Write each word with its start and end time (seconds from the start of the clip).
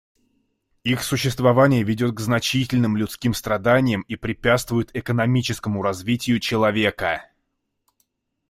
Их 0.83 1.03
существование 1.03 1.83
ведет 1.83 2.13
к 2.15 2.19
значительным 2.21 2.97
людским 2.97 3.35
страданиям 3.35 4.01
и 4.07 4.15
препятствует 4.15 4.89
экономическому 4.95 5.83
развитию 5.83 6.39
человека. 6.39 7.29